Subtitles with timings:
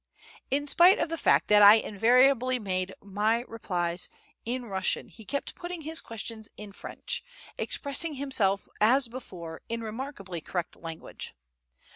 [0.49, 4.09] In spite of the fact that I invariably made my replies
[4.45, 7.23] in Russian, he kept putting his questions in French,
[7.55, 11.35] expressing himself as before in remarkably correct language.